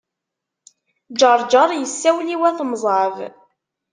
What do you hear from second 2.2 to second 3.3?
i wat Mẓab.